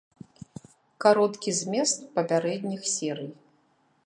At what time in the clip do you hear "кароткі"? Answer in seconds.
1.05-1.49